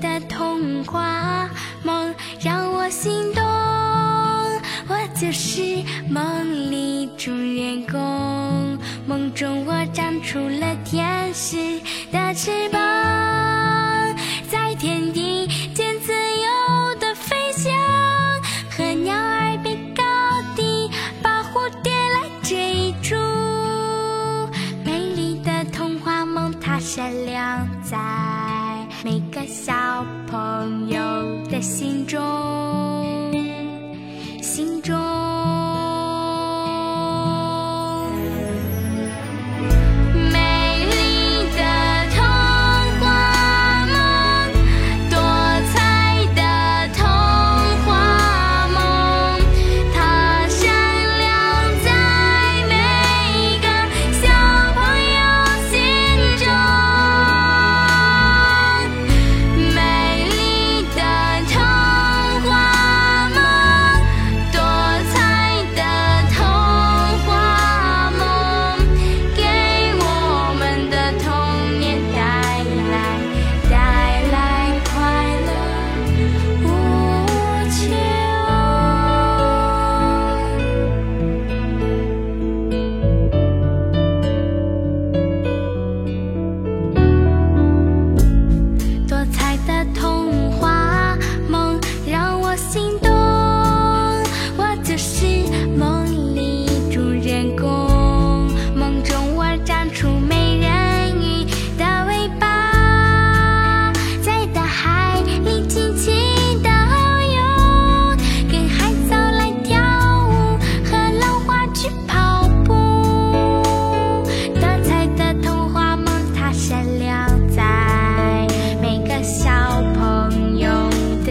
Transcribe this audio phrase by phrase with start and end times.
[0.00, 1.48] 的童话
[1.82, 3.44] 梦让我心动，
[4.88, 8.78] 我就是梦里主人公。
[9.06, 11.80] 梦中我长出了天使
[12.10, 12.80] 的翅膀，
[14.50, 17.72] 在天地间自由的飞翔，
[18.70, 20.02] 和鸟儿比高
[20.56, 20.90] 低，
[21.22, 23.14] 把蝴蝶来追逐。
[24.84, 27.98] 美丽的童话梦，它闪亮在
[29.02, 29.72] 每个小
[30.26, 31.00] 朋友
[31.50, 32.20] 的心中
[34.42, 35.13] 心中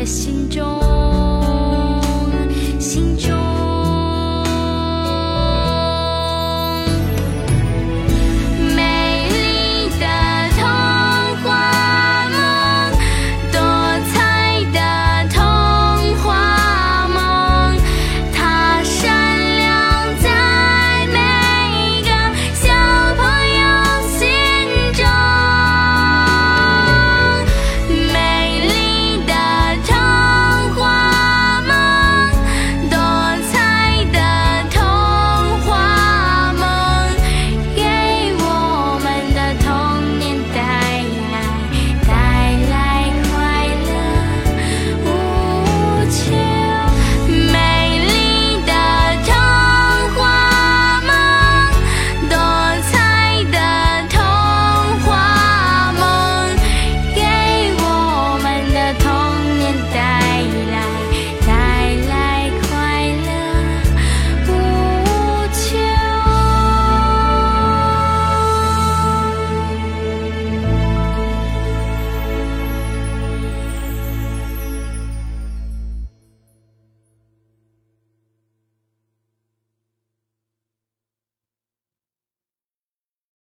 [0.06, 1.03] 心中。